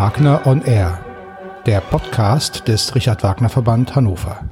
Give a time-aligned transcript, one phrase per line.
[0.00, 0.98] Wagner on Air,
[1.66, 4.48] der Podcast des Richard Wagner Verband Hannover.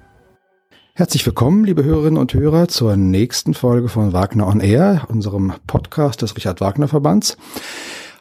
[0.92, 6.20] Herzlich willkommen, liebe Hörerinnen und Hörer, zur nächsten Folge von Wagner on Air, unserem Podcast
[6.20, 7.38] des Richard Wagner Verbands.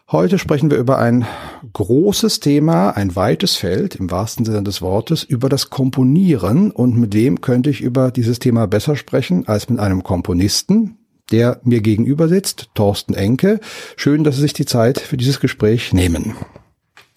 [0.09, 1.25] Heute sprechen wir über ein
[1.73, 6.71] großes Thema, ein weites Feld im wahrsten Sinne des Wortes, über das Komponieren.
[6.71, 10.97] Und mit wem könnte ich über dieses Thema besser sprechen als mit einem Komponisten,
[11.29, 13.59] der mir gegenüber sitzt, Thorsten Enke.
[13.97, 16.33] Schön, dass Sie sich die Zeit für dieses Gespräch nehmen.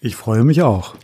[0.03, 0.95] Ich freue mich auch.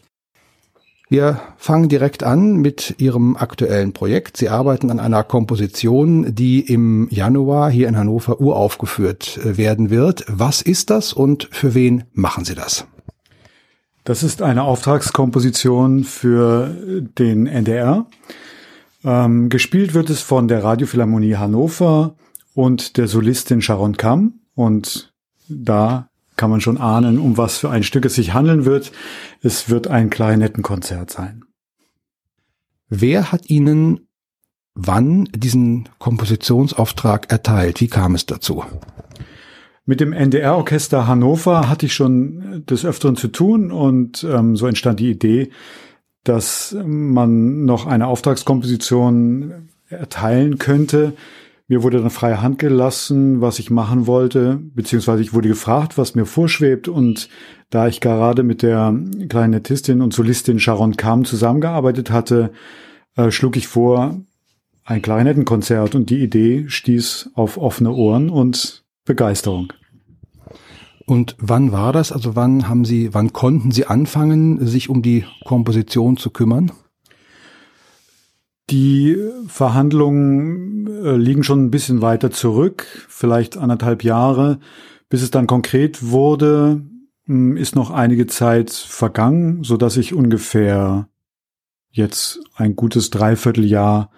[1.07, 4.37] Wir fangen direkt an mit Ihrem aktuellen Projekt.
[4.37, 10.25] Sie arbeiten an einer Komposition, die im Januar hier in Hannover uraufgeführt äh, werden wird.
[10.27, 12.87] Was ist das und für wen machen Sie das?
[14.03, 16.69] Das ist eine Auftragskomposition für
[17.19, 18.07] den NDR.
[19.03, 22.15] Ähm, gespielt wird es von der Radiophilharmonie Hannover
[22.55, 24.39] und der Solistin Sharon Kamm.
[24.55, 25.13] Und
[25.47, 26.06] da
[26.37, 28.91] kann man schon ahnen, um was für ein Stück es sich handeln wird.
[29.41, 31.43] Es wird ein Klarinettenkonzert sein.
[32.89, 34.07] Wer hat Ihnen
[34.77, 37.81] wann diesen Kompositionsauftrag erteilt?
[37.81, 38.63] Wie kam es dazu?
[39.85, 44.99] Mit dem NDR-Orchester Hannover hatte ich schon des Öfteren zu tun und ähm, so entstand
[44.99, 45.49] die Idee,
[46.23, 51.13] dass man noch eine Auftragskomposition erteilen könnte,
[51.67, 56.15] mir wurde dann freie Hand gelassen, was ich machen wollte, beziehungsweise ich wurde gefragt, was
[56.15, 56.87] mir vorschwebt.
[56.87, 57.27] Und
[57.69, 62.51] da ich gerade mit der Klarinettistin und Solistin Sharon Kam zusammengearbeitet hatte,
[63.15, 64.21] äh, schlug ich vor,
[64.85, 65.93] ein Klarinettenkonzert.
[65.93, 69.73] Und die Idee stieß auf offene Ohren und Begeisterung.
[71.05, 72.13] Und wann war das?
[72.13, 76.71] Also wann haben Sie, wann konnten Sie anfangen, sich um die Komposition zu kümmern?
[78.69, 84.59] Die Verhandlungen äh, liegen schon ein bisschen weiter zurück, vielleicht anderthalb Jahre.
[85.09, 86.81] Bis es dann konkret wurde,
[87.25, 91.07] hm, ist noch einige Zeit vergangen, so dass ich ungefähr
[91.91, 94.11] jetzt ein gutes Dreivierteljahr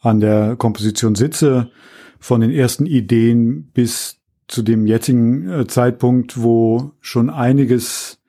[0.00, 1.70] an der Komposition sitze,
[2.18, 4.18] von den ersten Ideen bis
[4.48, 8.19] zu dem jetzigen äh, Zeitpunkt, wo schon einiges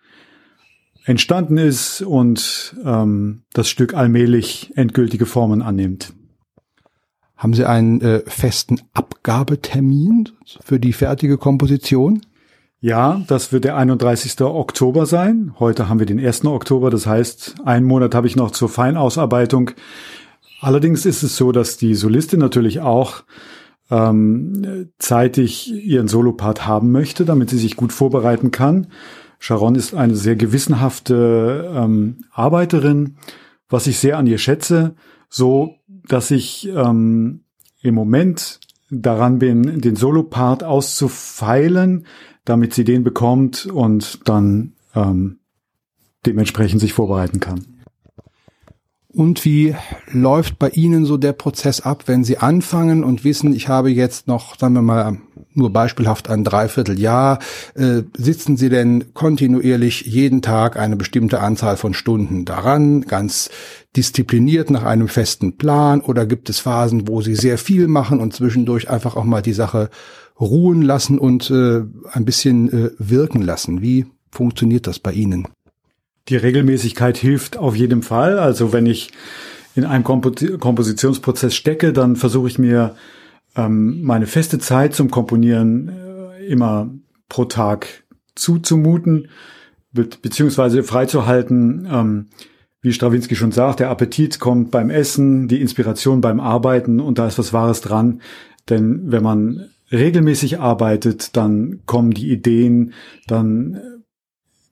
[1.05, 6.13] entstanden ist und ähm, das Stück allmählich endgültige Formen annimmt.
[7.35, 10.29] Haben Sie einen äh, festen Abgabetermin
[10.63, 12.21] für die fertige Komposition?
[12.79, 14.41] Ja, das wird der 31.
[14.41, 15.53] Oktober sein.
[15.59, 16.45] Heute haben wir den 1.
[16.45, 19.71] Oktober, das heißt, einen Monat habe ich noch zur Feinausarbeitung.
[20.61, 23.23] Allerdings ist es so, dass die Solistin natürlich auch
[23.91, 28.87] ähm, zeitig ihren Solopart haben möchte, damit sie sich gut vorbereiten kann.
[29.41, 33.17] Sharon ist eine sehr gewissenhafte ähm, Arbeiterin,
[33.69, 34.93] was ich sehr an ihr schätze,
[35.29, 37.41] so dass ich ähm,
[37.81, 38.59] im Moment
[38.91, 42.05] daran bin, den Solopart auszufeilen,
[42.45, 45.39] damit sie den bekommt und dann ähm,
[46.23, 47.65] dementsprechend sich vorbereiten kann.
[49.07, 49.75] Und wie
[50.11, 54.27] läuft bei Ihnen so der Prozess ab, wenn Sie anfangen und wissen, ich habe jetzt
[54.27, 55.17] noch, sagen wir mal,
[55.53, 57.39] nur beispielhaft ein Dreivierteljahr,
[57.75, 63.49] äh, sitzen Sie denn kontinuierlich jeden Tag eine bestimmte Anzahl von Stunden daran, ganz
[63.95, 68.33] diszipliniert nach einem festen Plan oder gibt es Phasen, wo Sie sehr viel machen und
[68.33, 69.89] zwischendurch einfach auch mal die Sache
[70.39, 71.81] ruhen lassen und äh,
[72.11, 73.81] ein bisschen äh, wirken lassen?
[73.81, 75.47] Wie funktioniert das bei Ihnen?
[76.29, 78.39] Die Regelmäßigkeit hilft auf jeden Fall.
[78.39, 79.11] Also wenn ich
[79.75, 82.95] in einem Kompositionsprozess stecke, dann versuche ich mir
[83.55, 86.89] ähm, meine feste Zeit zum Komponieren äh, immer
[87.29, 88.03] pro Tag
[88.35, 89.29] zuzumuten,
[89.91, 91.87] be beziehungsweise freizuhalten.
[91.91, 92.27] Ähm,
[92.81, 97.27] wie Strawinski schon sagt, der Appetit kommt beim Essen, die Inspiration beim Arbeiten und da
[97.27, 98.21] ist was Wahres dran.
[98.69, 102.93] Denn wenn man regelmäßig arbeitet, dann kommen die Ideen,
[103.27, 103.79] dann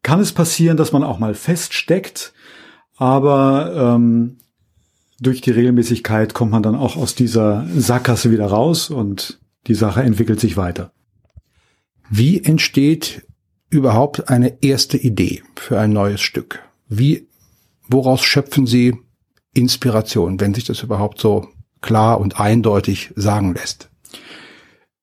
[0.01, 2.33] kann es passieren, dass man auch mal feststeckt,
[2.97, 4.37] aber ähm,
[5.19, 10.01] durch die Regelmäßigkeit kommt man dann auch aus dieser Sackgasse wieder raus und die Sache
[10.01, 10.91] entwickelt sich weiter.
[12.09, 13.25] Wie entsteht
[13.69, 16.59] überhaupt eine erste Idee für ein neues Stück?
[16.87, 17.27] Wie,
[17.87, 18.97] woraus schöpfen Sie
[19.53, 21.49] Inspiration, wenn sich das überhaupt so
[21.81, 23.89] klar und eindeutig sagen lässt?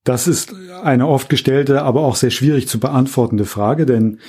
[0.02, 4.20] Das ist eine oft gestellte, aber auch sehr schwierig zu beantwortende Frage, denn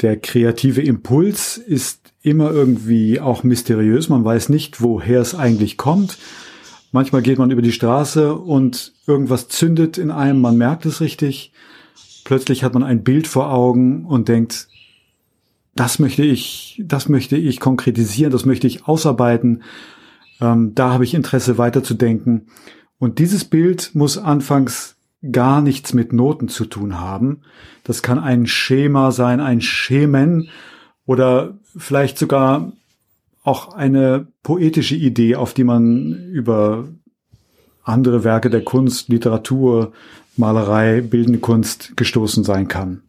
[0.00, 4.08] der kreative Impuls ist immer irgendwie auch mysteriös.
[4.08, 6.18] Man weiß nicht, woher es eigentlich kommt.
[6.92, 11.52] Manchmal geht man über die Straße und irgendwas zündet in einem, man merkt es richtig.
[12.24, 14.68] Plötzlich hat man ein Bild vor Augen und denkt,
[15.74, 19.62] das möchte ich, das möchte ich konkretisieren, das möchte ich ausarbeiten.
[20.40, 22.48] Ähm, da habe ich Interesse weiterzudenken.
[22.98, 24.96] Und dieses Bild muss anfangs
[25.32, 27.42] gar nichts mit Noten zu tun haben.
[27.84, 30.48] Das kann ein Schema sein, ein Schemen
[31.08, 32.70] oder vielleicht sogar
[33.42, 36.86] auch eine poetische Idee, auf die man über
[37.82, 39.92] andere Werke der Kunst, Literatur,
[40.36, 43.00] Malerei, bildende Kunst gestoßen sein kann.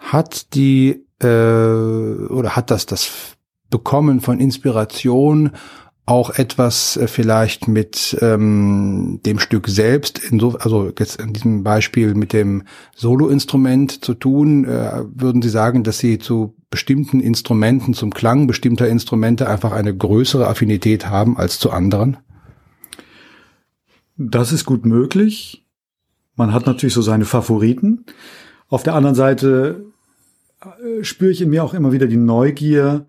[0.00, 3.36] Hat die äh, oder hat das das
[3.68, 5.50] Bekommen von Inspiration
[6.06, 12.14] auch etwas äh, vielleicht mit ähm, dem Stück selbst, inso, also jetzt in diesem Beispiel
[12.14, 12.64] mit dem
[12.94, 14.64] Soloinstrument zu tun?
[14.64, 19.96] Äh, würden Sie sagen, dass Sie zu bestimmten Instrumenten, zum Klang bestimmter Instrumente einfach eine
[19.96, 22.18] größere Affinität haben als zu anderen?
[24.16, 25.64] Das ist gut möglich.
[26.36, 28.04] Man hat natürlich so seine Favoriten.
[28.68, 29.86] Auf der anderen Seite
[30.60, 33.06] äh, spüre ich in mir auch immer wieder die Neugier,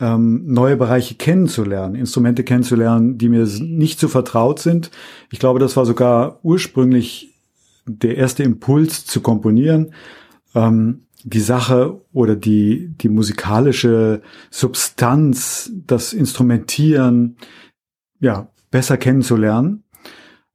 [0.00, 4.90] ähm, neue Bereiche kennenzulernen, Instrumente kennenzulernen, die mir nicht so vertraut sind.
[5.30, 7.34] Ich glaube, das war sogar ursprünglich
[7.86, 9.92] der erste Impuls zu komponieren,
[10.54, 17.36] ähm, die Sache oder die, die musikalische Substanz, das Instrumentieren,
[18.20, 19.84] ja, besser kennenzulernen.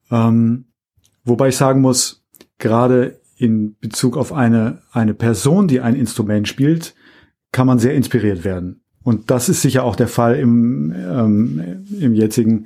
[0.09, 0.65] Ähm,
[1.23, 2.23] wobei ich sagen muss,
[2.57, 6.95] gerade in Bezug auf eine, eine Person, die ein Instrument spielt,
[7.51, 8.81] kann man sehr inspiriert werden.
[9.05, 12.65] Und das ist sicher auch der Fall im, ähm, im jetzigen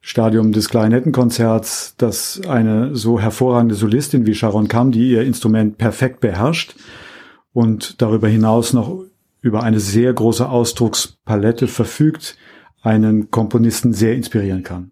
[0.00, 6.18] Stadium des Klarinettenkonzerts, dass eine so hervorragende Solistin wie Sharon Kam, die ihr Instrument perfekt
[6.18, 6.74] beherrscht
[7.52, 8.98] und darüber hinaus noch
[9.42, 12.36] über eine sehr große Ausdruckspalette verfügt,
[12.82, 14.90] einen Komponisten sehr inspirieren kann.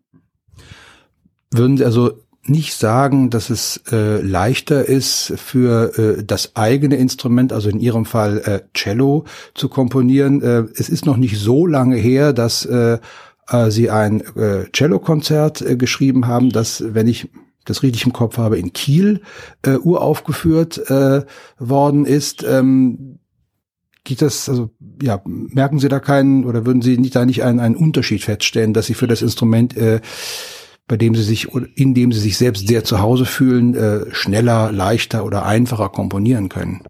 [1.50, 7.52] Würden Sie also nicht sagen, dass es äh, leichter ist für äh, das eigene Instrument,
[7.52, 9.24] also in Ihrem Fall äh, Cello,
[9.54, 10.42] zu komponieren.
[10.42, 12.98] Äh, es ist noch nicht so lange her, dass äh,
[13.48, 17.30] äh, Sie ein äh, Cello-Konzert äh, geschrieben haben, das, wenn ich
[17.64, 19.22] das richtig im Kopf habe, in Kiel
[19.62, 21.22] äh, uraufgeführt äh,
[21.58, 22.44] worden ist.
[22.44, 23.18] Ähm,
[24.04, 24.70] geht das, also
[25.00, 28.74] ja, merken Sie da keinen oder würden Sie nicht da nicht einen, einen Unterschied feststellen,
[28.74, 30.00] dass Sie für das Instrument äh,
[30.86, 34.70] bei dem sie sich, in dem sie sich selbst sehr zu Hause fühlen, äh, schneller,
[34.70, 36.82] leichter oder einfacher komponieren können.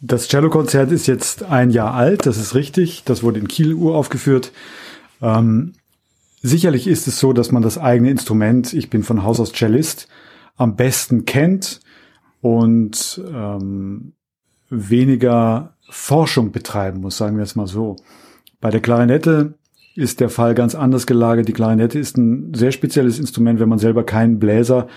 [0.00, 3.04] Das Cello-Konzert ist jetzt ein Jahr alt, das ist richtig.
[3.04, 4.50] Das wurde in Kiel uraufgeführt.
[5.20, 5.74] Ähm,
[6.42, 10.08] sicherlich ist es so, dass man das eigene Instrument, ich bin von Haus aus Cellist,
[10.56, 11.80] am besten kennt
[12.40, 14.14] und ähm,
[14.70, 17.96] weniger Forschung betreiben muss, sagen wir es mal so.
[18.60, 19.54] Bei der Klarinette
[19.94, 21.48] ist der Fall ganz anders gelagert.
[21.48, 24.88] Die Klarinette ist ein sehr spezielles Instrument, wenn man selber kein Bläser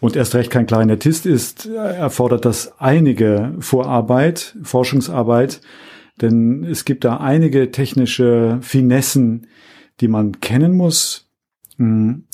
[0.00, 5.60] und erst recht kein Klarinettist ist, erfordert das einige Vorarbeit, Forschungsarbeit,
[6.20, 9.46] denn es gibt da einige technische Finessen,
[10.00, 11.28] die man kennen muss.
[11.76, 12.24] Hm.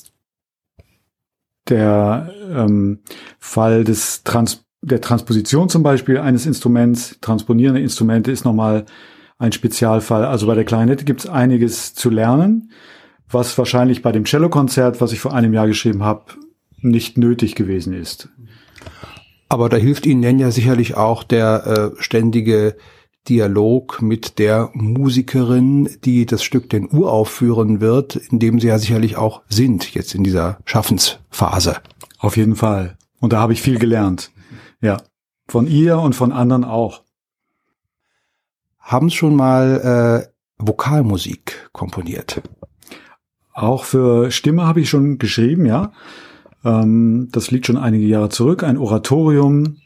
[1.67, 2.99] Der ähm,
[3.39, 8.85] Fall des Trans der Transposition zum Beispiel eines Instruments, transponierende Instrumente ist nochmal
[9.37, 10.25] ein Spezialfall.
[10.25, 12.71] Also bei der Klarinette gibt es einiges zu lernen,
[13.29, 16.25] was wahrscheinlich bei dem Cellokonzert, was ich vor einem Jahr geschrieben habe,
[16.77, 18.29] nicht nötig gewesen ist.
[19.49, 22.75] Aber da hilft Ihnen ja sicherlich auch der äh, ständige
[23.29, 29.17] Dialog mit der Musikerin, die das Stück denn uraufführen wird, in dem Sie ja sicherlich
[29.17, 31.77] auch sind, jetzt in dieser Schaffensphase.
[32.19, 32.97] Auf jeden Fall.
[33.19, 34.31] Und da habe ich viel gelernt.
[34.81, 34.97] Ja.
[35.47, 37.04] Von ihr und von anderen auch
[38.85, 42.41] haben schon mal äh, Vokalmusik komponiert.
[43.51, 45.91] Auch für Stimme habe ich schon geschrieben, ja.
[46.63, 48.63] Ähm, das liegt schon einige Jahre zurück.
[48.63, 49.77] Ein Oratorium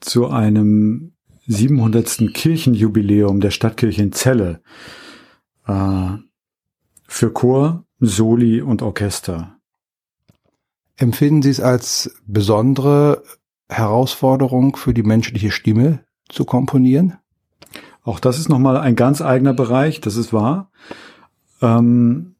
[0.00, 1.12] zu einem
[1.46, 2.32] 700.
[2.32, 4.62] Kirchenjubiläum der Stadtkirche in Celle.
[5.66, 6.16] Äh,
[7.08, 9.56] für Chor, Soli und Orchester.
[10.96, 13.22] Empfinden Sie es als besondere
[13.68, 17.18] Herausforderung für die menschliche Stimme zu komponieren?
[18.06, 20.70] Auch das ist nochmal ein ganz eigener Bereich, das ist wahr.
[21.60, 22.36] Ähm,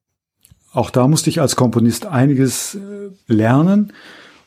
[0.72, 3.92] auch da musste ich als Komponist einiges äh, lernen,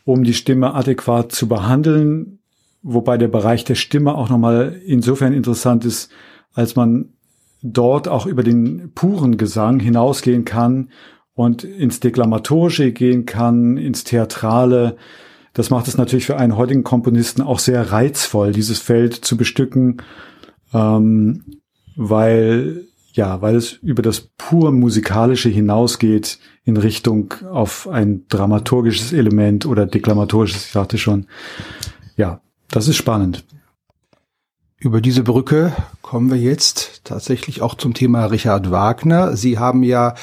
[0.06, 2.40] um die Stimme adäquat zu behandeln,
[2.84, 6.10] wobei der Bereich der Stimme auch nochmal insofern interessant ist,
[6.54, 7.10] als man
[7.62, 10.90] dort auch über den puren Gesang hinausgehen kann
[11.34, 14.96] und ins Deklamatorische gehen kann, ins Theatrale.
[15.52, 19.98] Das macht es natürlich für einen heutigen Komponisten auch sehr reizvoll, dieses Feld zu bestücken
[20.74, 21.44] ähm,
[21.96, 29.66] weil ja, weil es über das pur musikalische hinausgeht in Richtung auf ein dramaturgisches Element
[29.66, 31.26] oder deklamatorisches, ich sagte schon.
[32.16, 33.44] Ja, das ist spannend.
[34.78, 39.36] Über diese Brücke kommen wir jetzt tatsächlich auch zum Thema Richard Wagner.
[39.36, 40.16] Sie haben ja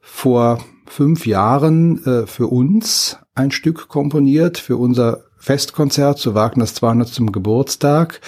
[0.00, 7.32] vor fünf Jahren äh, für uns ein Stück komponiert, für unser Festkonzert zu Wagners 200.
[7.32, 8.20] Geburtstag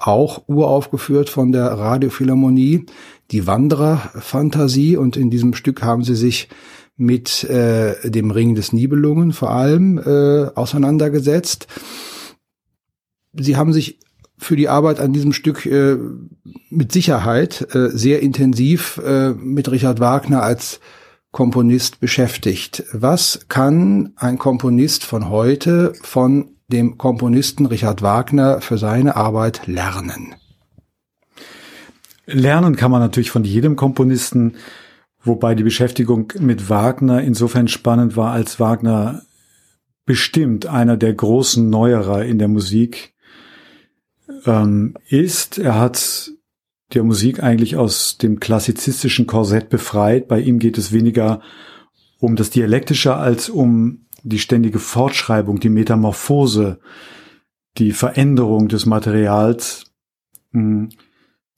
[0.00, 2.86] auch uraufgeführt von der Radiophilharmonie,
[3.30, 4.96] die Wanderer-Fantasie.
[4.96, 6.48] Und in diesem Stück haben sie sich
[6.96, 11.66] mit äh, dem Ring des Nibelungen vor allem äh, auseinandergesetzt.
[13.32, 14.00] Sie haben sich
[14.36, 15.96] für die Arbeit an diesem Stück äh,
[16.70, 20.80] mit Sicherheit äh, sehr intensiv äh, mit Richard Wagner als
[21.30, 22.84] Komponist beschäftigt.
[22.92, 30.34] Was kann ein Komponist von heute von dem Komponisten Richard Wagner für seine Arbeit lernen?
[32.26, 34.56] Lernen kann man natürlich von jedem Komponisten,
[35.22, 39.22] wobei die Beschäftigung mit Wagner insofern spannend war, als Wagner
[40.06, 43.14] bestimmt einer der großen Neuerer in der Musik
[44.46, 45.58] ähm, ist.
[45.58, 46.30] Er hat
[46.94, 50.28] der Musik eigentlich aus dem klassizistischen Korsett befreit.
[50.28, 51.40] Bei ihm geht es weniger
[52.18, 56.78] um das Dialektische als um die ständige Fortschreibung, die Metamorphose,
[57.78, 59.84] die Veränderung des Materials.
[60.52, 60.90] Hm.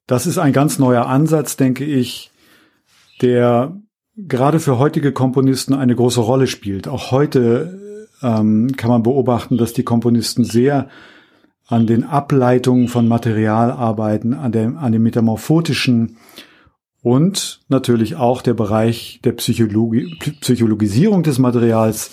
[0.07, 2.31] Das ist ein ganz neuer Ansatz, denke ich,
[3.21, 3.77] der
[4.17, 6.89] gerade für heutige Komponisten eine große Rolle spielt.
[6.89, 10.89] Auch heute ähm, kann man beobachten, dass die Komponisten sehr
[11.67, 16.17] an den Ableitungen von Material arbeiten, an, dem, an dem metamorphotischen
[17.03, 22.11] und natürlich auch der Bereich der Psychologie, Psychologisierung des Materials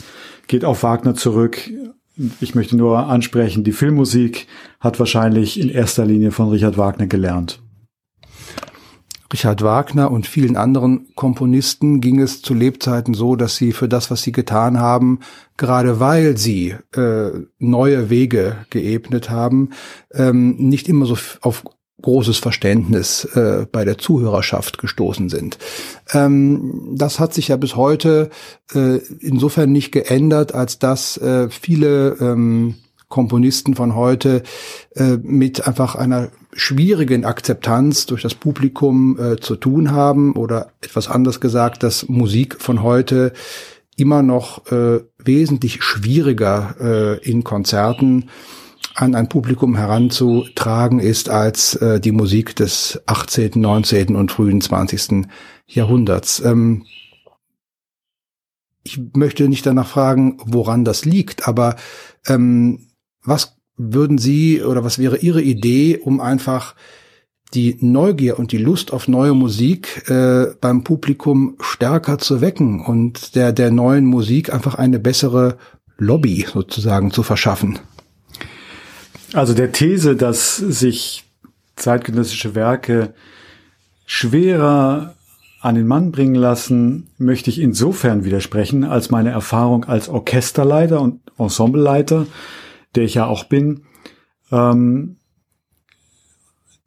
[0.49, 1.71] geht auf Wagner zurück.
[2.41, 4.47] Ich möchte nur ansprechen, die Filmmusik
[4.81, 7.61] hat wahrscheinlich in erster Linie von Richard Wagner gelernt.
[9.31, 14.09] Richard Wagner und vielen anderen Komponisten ging es zu Lebzeiten so, dass sie für das,
[14.09, 15.19] was sie getan haben,
[15.55, 17.29] gerade weil sie äh,
[17.59, 19.69] neue Wege geebnet haben,
[20.11, 21.63] ähm, nicht immer so auf
[22.01, 25.57] großes Verständnis äh, bei der Zuhörerschaft gestoßen sind.
[26.13, 28.29] Ähm, das hat sich ja bis heute
[28.73, 32.75] äh, insofern nicht geändert, als dass äh, viele ähm,
[33.09, 34.43] Komponisten von heute
[34.95, 41.07] äh, mit einfach einer schwierigen Akzeptanz durch das Publikum äh, zu tun haben oder etwas
[41.07, 43.33] anders gesagt, dass Musik von heute
[43.97, 48.29] immer noch äh, wesentlich schwieriger in Konzerten
[48.95, 54.15] an ein Publikum heranzutragen ist als äh, die Musik des 18., 19.
[54.15, 55.27] und frühen 20.
[55.67, 56.41] Jahrhunderts.
[56.43, 56.85] Ähm,
[58.83, 61.75] ich möchte nicht danach fragen, woran das liegt, aber
[62.27, 62.87] ähm,
[63.23, 66.75] was würden Sie oder was wäre Ihre Idee, um einfach
[67.53, 73.35] die Neugier und die Lust auf neue Musik äh, beim Publikum stärker zu wecken und
[73.35, 75.57] der der neuen Musik einfach eine bessere
[75.97, 77.79] Lobby sozusagen zu verschaffen?
[79.33, 81.25] Also der These, dass sich
[81.75, 83.13] zeitgenössische Werke
[84.05, 85.15] schwerer
[85.61, 91.21] an den Mann bringen lassen, möchte ich insofern widersprechen, als meine Erfahrung als Orchesterleiter und
[91.37, 92.25] Ensembleleiter
[92.95, 93.83] der ich ja auch bin,
[94.51, 95.17] ähm,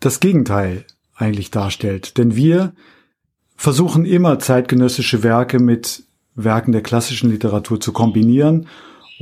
[0.01, 0.85] das Gegenteil
[1.15, 2.19] eigentlich darstellt.
[2.19, 2.75] Denn wir
[3.57, 8.67] versuchen immer zeitgenössische Werke mit Werken der klassischen Literatur zu kombinieren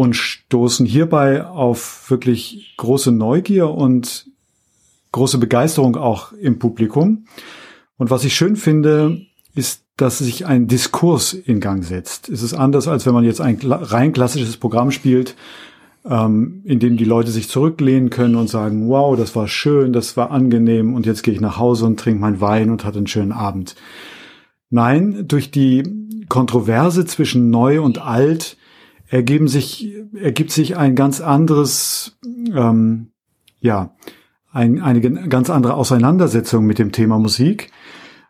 [0.01, 4.31] und stoßen hierbei auf wirklich große Neugier und
[5.13, 7.27] große Begeisterung auch im Publikum.
[7.99, 9.21] Und was ich schön finde,
[9.55, 12.31] ist, dass sich ein Diskurs in Gang setzt.
[12.31, 15.37] Es ist anders, als wenn man jetzt ein rein klassisches Programm spielt,
[16.07, 20.17] ähm, in dem die Leute sich zurücklehnen können und sagen, wow, das war schön, das
[20.17, 23.07] war angenehm und jetzt gehe ich nach Hause und trinke meinen Wein und hatte einen
[23.07, 23.77] schönen Abend.
[24.71, 25.83] Nein, durch die
[26.31, 28.57] Kontroverse zwischen neu und alt
[29.11, 32.17] ergeben sich, ergibt sich ein ganz anderes,
[32.55, 33.11] ähm,
[33.61, 33.95] ja,
[34.53, 37.71] ein, eine ganz andere Auseinandersetzung mit dem Thema Musik,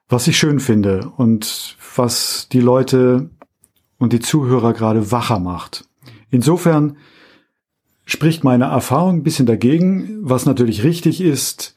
[0.09, 3.31] was ich schön finde und was die Leute
[3.99, 5.85] und die Zuhörer gerade wacher macht.
[6.31, 6.97] Insofern
[8.07, 11.77] spricht meine Erfahrung ein bisschen dagegen, was natürlich richtig ist,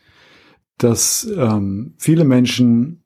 [0.78, 3.03] dass ähm, viele Menschen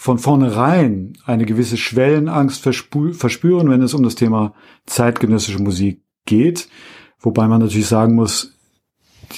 [0.00, 4.54] von vornherein eine gewisse Schwellenangst verspüren, wenn es um das Thema
[4.86, 6.70] zeitgenössische Musik geht.
[7.18, 8.54] Wobei man natürlich sagen muss,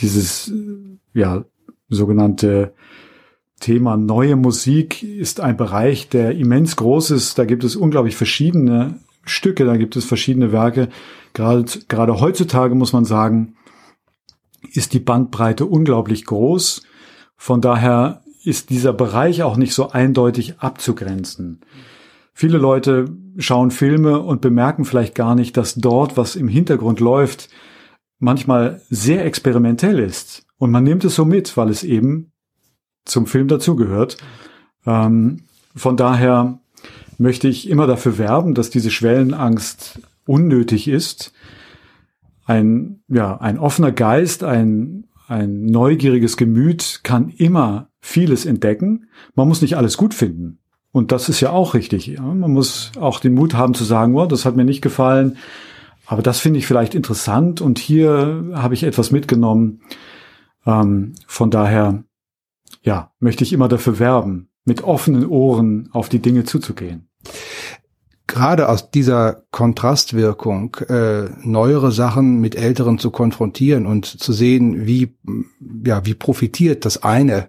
[0.00, 0.52] dieses
[1.14, 1.44] ja
[1.88, 2.74] sogenannte
[3.58, 7.40] Thema neue Musik ist ein Bereich, der immens groß ist.
[7.40, 10.90] Da gibt es unglaublich verschiedene Stücke, da gibt es verschiedene Werke.
[11.32, 13.56] Gerade, gerade heutzutage muss man sagen,
[14.72, 16.84] ist die Bandbreite unglaublich groß.
[17.34, 21.60] Von daher ist dieser Bereich auch nicht so eindeutig abzugrenzen.
[22.34, 27.48] Viele Leute schauen Filme und bemerken vielleicht gar nicht, dass dort, was im Hintergrund läuft,
[28.18, 30.46] manchmal sehr experimentell ist.
[30.56, 32.32] Und man nimmt es so mit, weil es eben
[33.04, 34.16] zum Film dazugehört.
[34.86, 35.42] Ähm,
[35.74, 36.60] von daher
[37.18, 41.32] möchte ich immer dafür werben, dass diese Schwellenangst unnötig ist.
[42.44, 49.06] Ein, ja, ein offener Geist, ein, ein neugieriges Gemüt kann immer vieles entdecken.
[49.34, 50.58] Man muss nicht alles gut finden.
[50.90, 52.06] Und das ist ja auch richtig.
[52.06, 52.22] Ja?
[52.22, 55.38] Man muss auch den Mut haben zu sagen, oh, das hat mir nicht gefallen,
[56.04, 59.80] aber das finde ich vielleicht interessant und hier habe ich etwas mitgenommen.
[60.66, 62.04] Ähm, von daher,
[62.82, 67.08] ja, möchte ich immer dafür werben, mit offenen Ohren auf die Dinge zuzugehen
[68.32, 75.14] gerade aus dieser Kontrastwirkung äh, neuere Sachen mit älteren zu konfrontieren und zu sehen, wie
[75.84, 77.48] ja wie profitiert das eine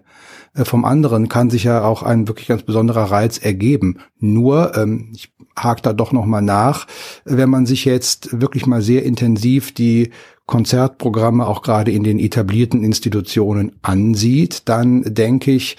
[0.62, 3.98] vom anderen, kann sich ja auch ein wirklich ganz besonderer Reiz ergeben.
[4.18, 6.86] Nur ähm, ich hake da doch noch mal nach,
[7.24, 10.10] wenn man sich jetzt wirklich mal sehr intensiv die
[10.46, 15.76] Konzertprogramme auch gerade in den etablierten Institutionen ansieht, dann denke ich,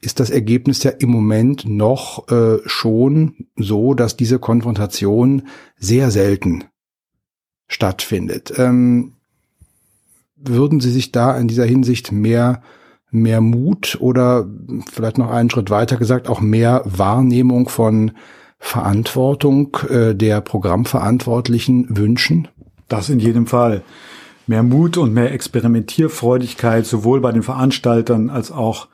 [0.00, 5.42] ist das Ergebnis ja im Moment noch äh, schon so, dass diese Konfrontation
[5.76, 6.64] sehr selten
[7.68, 8.52] stattfindet.
[8.56, 9.12] Ähm,
[10.36, 12.62] würden Sie sich da in dieser Hinsicht mehr
[13.12, 14.48] mehr Mut oder
[14.90, 18.12] vielleicht noch einen Schritt weiter gesagt auch mehr Wahrnehmung von
[18.58, 22.48] Verantwortung äh, der Programmverantwortlichen wünschen?
[22.88, 23.82] Das in jedem Fall.
[24.46, 28.88] Mehr Mut und mehr Experimentierfreudigkeit sowohl bei den Veranstaltern als auch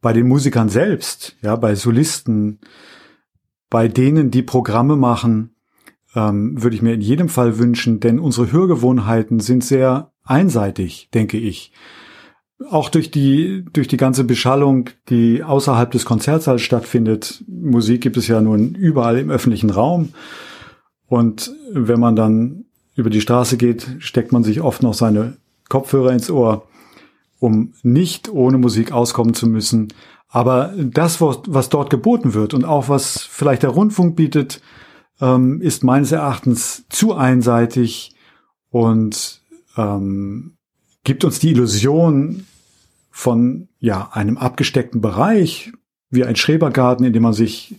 [0.00, 2.60] bei den Musikern selbst, ja, bei Solisten,
[3.70, 5.54] bei denen, die Programme machen,
[6.14, 11.36] ähm, würde ich mir in jedem Fall wünschen, denn unsere Hörgewohnheiten sind sehr einseitig, denke
[11.36, 11.72] ich.
[12.70, 17.44] Auch durch die, durch die ganze Beschallung, die außerhalb des Konzertsaals stattfindet.
[17.46, 20.10] Musik gibt es ja nun überall im öffentlichen Raum.
[21.06, 22.64] Und wenn man dann
[22.96, 25.36] über die Straße geht, steckt man sich oft noch seine
[25.68, 26.66] Kopfhörer ins Ohr
[27.38, 29.88] um nicht ohne Musik auskommen zu müssen.
[30.28, 34.60] Aber das, was dort geboten wird und auch was vielleicht der Rundfunk bietet,
[35.20, 38.14] ähm, ist meines Erachtens zu einseitig
[38.70, 39.42] und
[39.76, 40.57] ähm,
[41.08, 42.44] gibt uns die Illusion
[43.10, 45.72] von ja einem abgesteckten Bereich
[46.10, 47.76] wie ein Schrebergarten, in dem man sich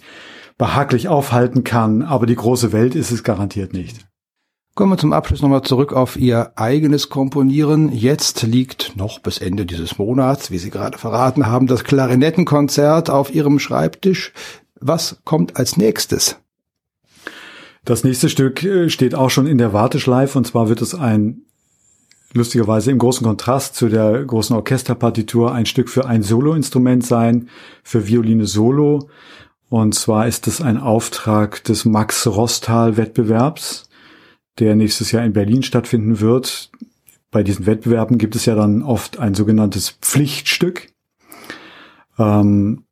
[0.57, 2.01] behaglich aufhalten kann.
[2.01, 4.07] Aber die große Welt ist es garantiert nicht.
[4.73, 7.91] Kommen wir zum Abschluss nochmal zurück auf Ihr eigenes Komponieren.
[7.91, 13.31] Jetzt liegt noch bis Ende dieses Monats, wie Sie gerade verraten haben, das Klarinettenkonzert auf
[13.31, 14.33] Ihrem Schreibtisch.
[14.79, 16.39] Was kommt als nächstes?
[17.85, 21.43] Das nächste Stück äh, steht auch schon in der Warteschleife und zwar wird es ein
[22.33, 27.49] lustigerweise im großen Kontrast zu der großen Orchesterpartitur ein Stück für ein Soloinstrument sein,
[27.83, 29.09] für Violine Solo.
[29.69, 33.89] Und zwar ist es ein Auftrag des Max Rostal Wettbewerbs
[34.59, 36.71] der nächstes Jahr in Berlin stattfinden wird.
[37.31, 40.89] Bei diesen Wettbewerben gibt es ja dann oft ein sogenanntes Pflichtstück,
[42.17, 42.83] ähm,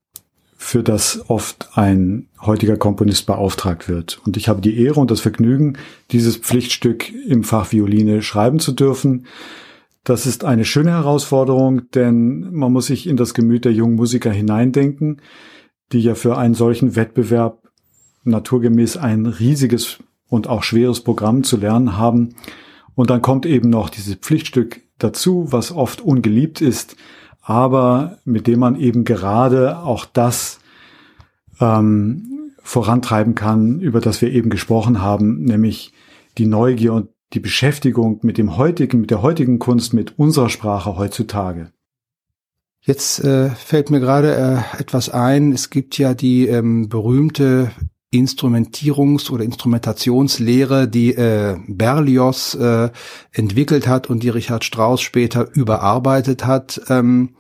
[0.68, 4.20] für das oft ein heutiger Komponist beauftragt wird.
[4.26, 5.78] Und ich habe die Ehre und das Vergnügen,
[6.12, 9.28] dieses Pflichtstück im Fach Violine schreiben zu dürfen.
[10.04, 14.30] Das ist eine schöne Herausforderung, denn man muss sich in das Gemüt der jungen Musiker
[14.30, 15.22] hineindenken,
[15.94, 17.64] die ja für einen solchen Wettbewerb
[18.26, 22.36] naturgemäß ein riesiges und auch schweres Programm zu lernen haben.
[22.94, 26.98] Und dann kommt eben noch dieses Pflichtstück dazu, was oft ungeliebt ist,
[27.48, 30.60] aber mit dem man eben gerade auch das
[31.62, 35.94] ähm, vorantreiben kann, über das wir eben gesprochen haben, nämlich
[36.38, 40.98] die Neugier und die Beschäftigung mit dem heutigen, mit der heutigen Kunst, mit unserer Sprache
[40.98, 41.72] heutzutage.
[42.82, 45.54] Jetzt äh, fällt mir gerade äh, etwas ein.
[45.54, 47.72] Es gibt ja die ähm, berühmte
[48.14, 52.90] Instrumentierungs- oder Instrumentationslehre, die äh, Berlioz äh,
[53.34, 56.82] entwickelt hat und die Richard Strauss später überarbeitet hat.
[56.90, 57.36] Ähm,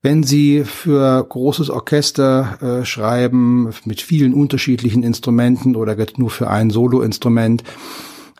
[0.00, 6.70] wenn Sie für großes Orchester äh, schreiben, mit vielen unterschiedlichen Instrumenten oder nur für ein
[6.70, 7.62] Soloinstrument,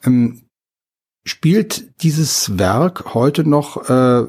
[0.04, 0.42] ähm,
[1.24, 4.24] spielt dieses Werk heute noch äh,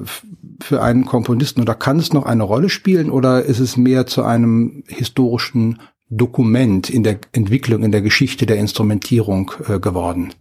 [0.60, 4.22] für einen Komponisten oder kann es noch eine Rolle spielen oder ist es mehr zu
[4.22, 10.32] einem historischen Dokument in der Entwicklung, in der Geschichte der Instrumentierung äh, geworden?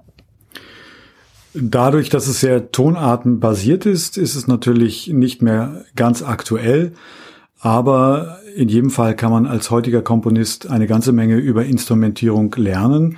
[1.54, 6.93] Dadurch, dass es sehr tonartenbasiert ist, ist es natürlich nicht mehr ganz aktuell.
[7.60, 13.17] Aber in jedem Fall kann man als heutiger Komponist eine ganze Menge über Instrumentierung lernen.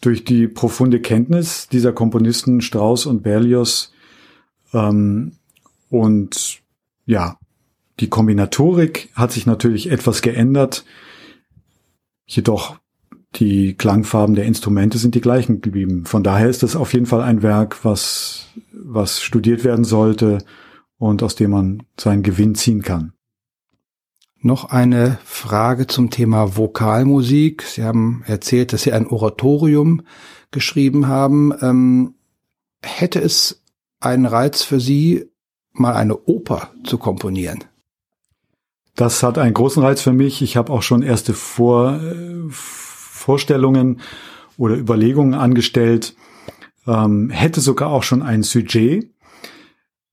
[0.00, 3.92] Durch die profunde Kenntnis dieser Komponisten Strauss und Berlioz.
[4.72, 5.32] Ähm,
[5.90, 6.60] und
[7.06, 7.38] ja,
[8.00, 10.84] die Kombinatorik hat sich natürlich etwas geändert.
[12.26, 12.76] Jedoch
[13.36, 16.04] die Klangfarben der Instrumente sind die gleichen geblieben.
[16.06, 20.38] Von daher ist das auf jeden Fall ein Werk, was, was studiert werden sollte
[20.98, 23.12] und aus dem man seinen Gewinn ziehen kann.
[24.40, 27.62] Noch eine Frage zum Thema Vokalmusik.
[27.62, 30.02] Sie haben erzählt, dass Sie ein Oratorium
[30.50, 31.52] geschrieben haben.
[31.62, 32.14] Ähm,
[32.82, 33.62] hätte es
[34.00, 35.30] einen Reiz für Sie,
[35.72, 37.64] mal eine Oper zu komponieren?
[38.96, 40.40] Das hat einen großen Reiz für mich.
[40.42, 44.00] Ich habe auch schon erste Vor, äh, Vorstellungen
[44.56, 46.14] oder Überlegungen angestellt,
[46.86, 49.10] ähm, hätte sogar auch schon ein Sujet.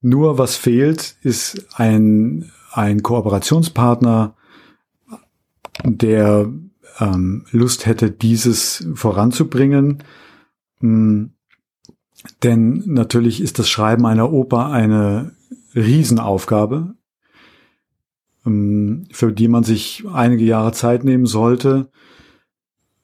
[0.02, 4.36] Nur was fehlt, ist ein, ein Kooperationspartner,
[5.84, 6.50] der
[7.00, 10.04] ähm, Lust hätte, dieses voranzubringen.
[10.80, 11.34] Mhm.
[12.44, 15.36] Denn natürlich ist das Schreiben einer Oper eine
[15.76, 16.96] Riesenaufgabe,
[18.44, 21.90] für die man sich einige Jahre Zeit nehmen sollte.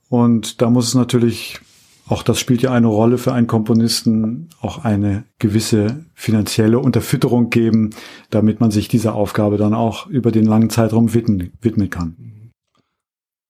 [0.10, 1.60] Und da muss es natürlich,
[2.08, 7.92] auch das spielt ja eine Rolle für einen Komponisten, auch eine gewisse finanzielle Unterfütterung geben,
[8.30, 12.52] damit man sich dieser Aufgabe dann auch über den langen Zeitraum widmen, widmen kann.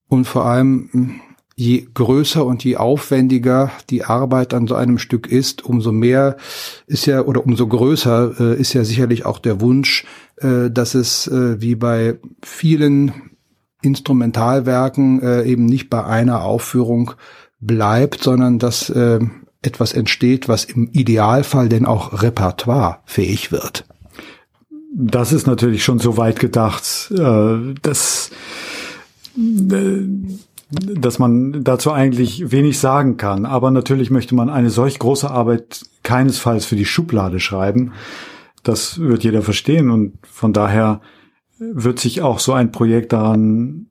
[0.10, 1.22] Und vor allem,
[1.56, 6.38] je größer und je aufwendiger die Arbeit an so einem Stück ist, umso mehr
[6.86, 10.06] ist ja oder umso größer äh, ist ja sicherlich auch der Wunsch,
[10.38, 13.14] äh, dass es äh, wie bei vielen
[13.82, 17.12] Instrumentalwerken äh, eben nicht bei einer Aufführung
[17.60, 19.20] bleibt, sondern dass äh,
[19.62, 23.86] etwas entsteht, was im Idealfall denn auch repertoirefähig wird.
[24.94, 28.32] Das ist natürlich schon so weit gedacht, äh, dass,
[29.38, 30.02] äh,
[30.70, 33.46] dass man dazu eigentlich wenig sagen kann.
[33.46, 37.94] Aber natürlich möchte man eine solch große Arbeit keinesfalls für die Schublade schreiben.
[38.68, 41.00] Das wird jeder verstehen und von daher
[41.58, 43.88] wird sich auch so ein Projekt daran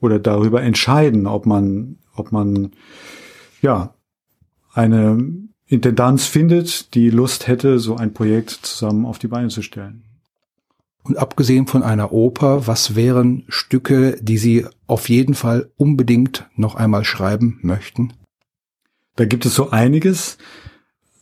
[0.00, 2.72] oder darüber entscheiden, ob man, ob man,
[3.62, 3.94] ja,
[4.72, 5.24] eine
[5.66, 10.02] Intendanz findet, die Lust hätte, so ein Projekt zusammen auf die Beine zu stellen.
[11.04, 16.74] Und abgesehen von einer Oper, was wären Stücke, die Sie auf jeden Fall unbedingt noch
[16.74, 18.14] einmal schreiben möchten?
[19.14, 20.38] Da gibt es so einiges.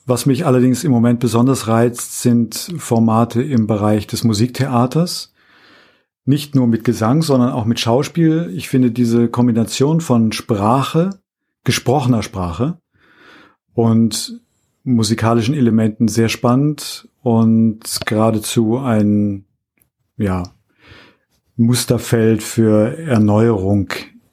[0.07, 5.33] Was mich allerdings im Moment besonders reizt, sind Formate im Bereich des Musiktheaters
[6.25, 8.53] nicht nur mit Gesang, sondern auch mit Schauspiel.
[8.55, 11.11] Ich finde diese Kombination von Sprache,
[11.65, 12.79] gesprochener Sprache
[13.75, 14.41] und
[14.85, 19.45] musikalischen Elementen sehr spannend und geradezu ein,
[20.17, 20.45] ja,
[21.57, 23.89] Musterfeld für Erneuerung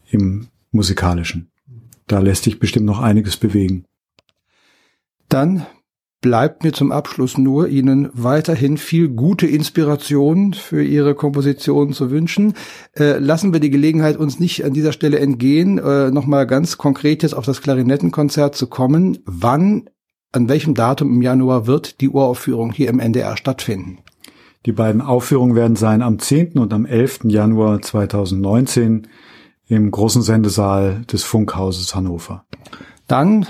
[0.10, 1.50] im musikalischen.
[2.06, 3.86] Da lässt sich bestimmt noch einiges bewegen.
[5.34, 5.66] Dann
[6.22, 12.54] bleibt mir zum Abschluss nur, Ihnen weiterhin viel gute Inspiration für Ihre Kompositionen zu wünschen.
[12.96, 17.24] Äh, lassen wir die Gelegenheit uns nicht an dieser Stelle entgehen, äh, nochmal ganz konkret
[17.24, 19.18] jetzt auf das Klarinettenkonzert zu kommen.
[19.26, 19.90] Wann,
[20.32, 23.98] an welchem Datum im Januar wird die Uraufführung hier im NDR stattfinden?
[24.68, 26.60] Die beiden Aufführungen werden sein am 10.
[26.60, 27.22] und am 11.
[27.24, 29.08] Januar 2019
[29.66, 32.46] im großen Sendesaal des Funkhauses Hannover.
[33.08, 33.48] Dann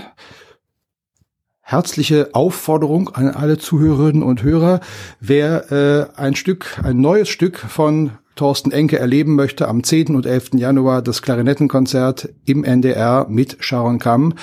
[1.74, 4.80] herzliche Aufforderung an alle Zuhörerinnen und Hörer,
[5.20, 10.16] wer äh, ein Stück, ein neues Stück von Thorsten Enke erleben möchte am 10.
[10.16, 10.52] und 11.
[10.54, 14.36] Januar das Klarinettenkonzert im NDR mit Sharon Kamm.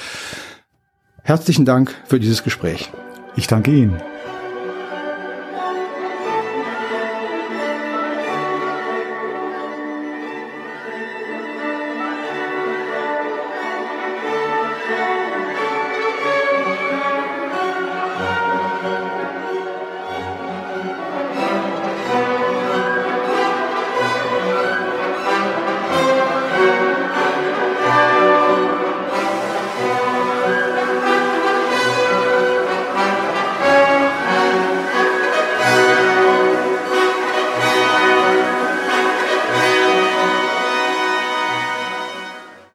[1.22, 2.90] Herzlichen Dank für dieses Gespräch.
[3.36, 4.00] Ich danke Ihnen.